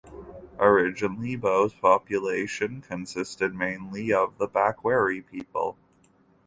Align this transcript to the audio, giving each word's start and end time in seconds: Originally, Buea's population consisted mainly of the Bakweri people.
Originally, 0.57 1.35
Buea's 1.37 1.75
population 1.75 2.81
consisted 2.81 3.53
mainly 3.53 4.11
of 4.11 4.35
the 4.39 4.47
Bakweri 4.47 5.21
people. 5.23 5.77